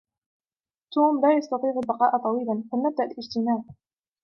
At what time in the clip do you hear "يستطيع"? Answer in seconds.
1.37-1.69